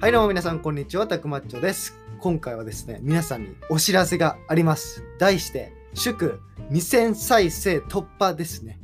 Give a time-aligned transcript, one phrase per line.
[0.00, 1.94] はいどうも皆さんこんにちは、たくまっちょです。
[2.20, 5.04] 今回はですね、皆さんにお知らせがあります。
[5.18, 8.80] 題して、祝2000再生突破ですね。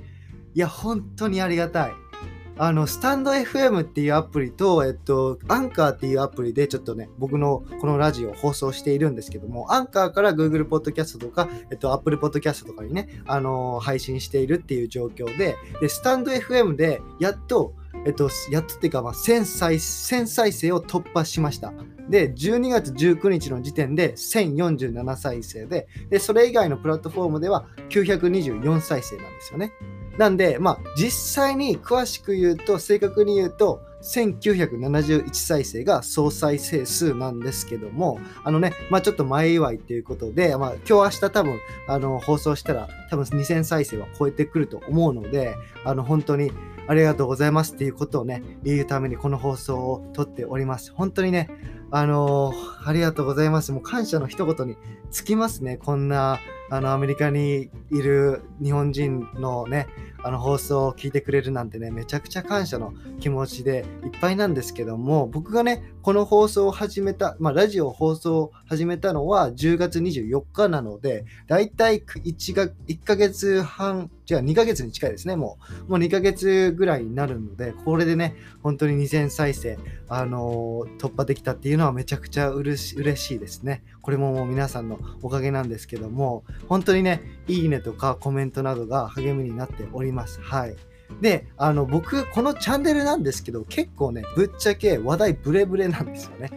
[0.52, 1.92] いや、本当にありがたい。
[2.58, 17.74] あの、スタンド FM っていうアプリと、えっと、アンカーっていうアプリでちょっとね、僕のこのラジオを放送しているんですけども、アンカーから Google Podcast とか、えっと、Apple Podcast とかにね、あのー配信しているっていう状況で、で、スタンド FM でやっと、
[18.06, 21.72] えっと、やっとっていうか、まあ、1000再1000再生を突破しました。
[22.08, 29.72] で、12月19日の時点で1047再生で、で、それ以外のプラットフォームでは924再生なんですよね。
[30.18, 31.10] なんで、まあ、実
[31.44, 46.52] 際に詳しく言うと、正確に言うと、1971再生が総再生数なんですけども、あのね、まあちょっと前祝いっていうことで、まあ今日明日多分、あの、放送したら多分2000再生は超えてくると思うので、あの、本当に
[46.86, 50.92] ありがとうございますっていうことをね、言うためにこの放送を撮っております。
[50.92, 51.50] 本当にね、
[51.90, 52.52] あの
[52.84, 53.72] ありがとうございます。
[53.72, 54.76] もう感謝の一言に
[55.10, 55.78] つきますね。
[55.78, 56.38] こんな、
[56.70, 59.86] あの、アメリカにいる日本人のね、
[60.22, 75.90] あの放送を聞いてくれるなんてね、めちゃくちゃ感謝の気持ちでいっぱいなんですけども、僕がね、この放送を始めた、まあ、ラジオ放送を始めたのは10月24日なので、だいたい 1, が1ヶ月半、じゃあ2ヶ月に近いですね、もう。
[75.92, 83.82] もう2ヶ月ぐらいになるので、これでね、本当に2000再生、あのー突破できたっていうのはめちゃくちゃうれし嬉しいですね。
[84.02, 90.40] これももう皆さんのおかげなんですけども、本当にね、いいねとかコメントなどが励みになっております。
[90.40, 90.76] はい。
[91.20, 96.50] で、あの、僕、このチャンネルなんですけど、結構ね、ぶっちゃけ話題ブレブレなんですよね。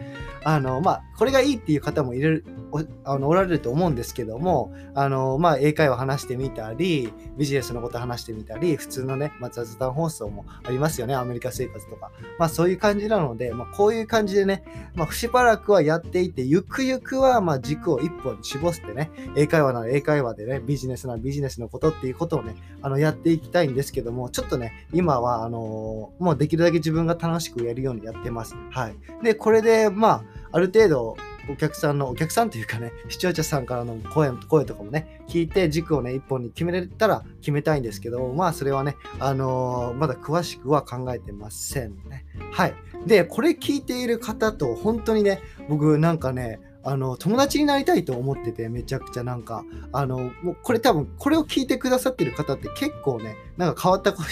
[0.44, 12.10] あの、まあ、これがいいっていう方もいる、おあのおられると思うんですけども、あの、まあ、英会話話してみたり、ビジネスのこと話してみたり、普通のね、まあ、雑談放送もありますよね、アメリカ生活とか。
[12.38, 14.64] まあ、そういう感じなので、まあ、こういう感じでね、
[14.94, 28.54] まあ、しばらくはやっていて、ゆくゆくは、まあ、軸を一本に絞ってね、英会話なら英会話でね、ビジネスならビジネスのことっていうことをね、あの、やっていきたいんですけども、ちょちょっとね、今は、あのもうできるだけ自分が楽しくやるようにやってます。
[28.70, 28.96] はい。
[29.22, 31.16] で、これで、まあ、ある程度、
[31.50, 42.24] お客さんの、お客さんというかね、視聴者さんからの声声とかもね、聞いて軸をね、一本に決めれたら決めたいんですけど、まあ、それはね、あのまだ詳しくは考えてませんね。
[42.52, 42.74] はい。
[43.06, 54.22] で、これ聞いている方と、本当にね、僕なんかね、あの友達になりたいと思っててめちゃくちゃなんかあのもうこれ多分これを聞いてくださってる方って結構ねなんか変わった子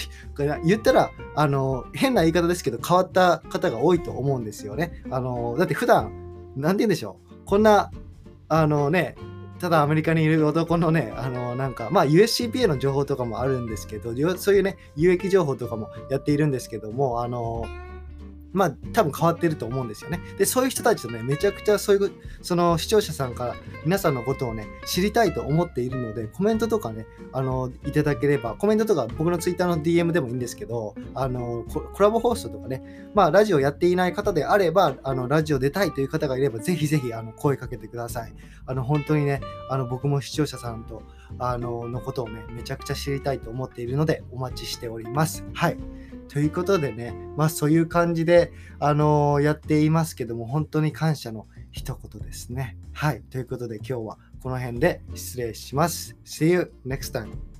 [0.65, 5.03] 言ったらあの変な言い方ですけど変わった方が多いと思うんですよね。
[5.11, 7.45] あのだって普段なんて言うんでしょう。
[7.45, 7.91] こんな
[8.47, 9.15] あのね
[9.59, 17.65] ただアメリカにいる男のね、あのなんか、まあ USCPA の情報とかもあるんですけど、そういうね、有益情報とかもやっているんですけども、あの
[18.51, 20.19] まあ多分変わってると思うんですよね。
[20.37, 22.11] で、そういう人たちとね、めちゃくちゃそういう、
[22.41, 38.33] その視聴者さんから皆さんのことをね、知りたいと思っているので、コメントとかね、あの、いただければ、コメントとか僕のツイッターの DM でもいいんですけど、あの、ココラボ放送とかね、まあラジオやっていない方であれば、あの、ラジオ出たいという方がいれば、ぜひぜひ、あの、声かけてください。
[38.65, 41.03] あの、本当にね、あの、僕も視聴者さんと、
[41.37, 45.43] あの、のことをね、めちゃくちゃ知りたいと思っているので、お待ちしております。
[45.53, 45.77] はい。
[46.29, 52.77] ということでね、まあそういう感じで、あのーやっていますけども、本当に感謝の一言ですね。
[52.93, 53.21] はい。
[53.29, 56.15] ということで今日はこの辺で失礼します。
[56.25, 57.58] See you next time.